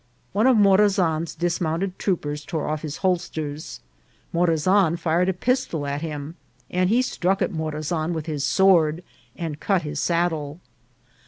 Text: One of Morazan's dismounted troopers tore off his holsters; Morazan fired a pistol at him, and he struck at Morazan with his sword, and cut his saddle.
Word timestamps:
One 0.33 0.47
of 0.47 0.57
Morazan's 0.57 1.35
dismounted 1.35 1.99
troopers 1.99 2.43
tore 2.43 2.67
off 2.67 2.81
his 2.81 2.97
holsters; 3.05 3.81
Morazan 4.33 4.97
fired 4.97 5.29
a 5.29 5.31
pistol 5.33 5.85
at 5.85 6.01
him, 6.01 6.37
and 6.71 6.89
he 6.89 7.03
struck 7.03 7.39
at 7.39 7.51
Morazan 7.53 8.11
with 8.11 8.25
his 8.25 8.43
sword, 8.43 9.03
and 9.37 9.59
cut 9.59 9.83
his 9.83 9.99
saddle. 9.99 10.59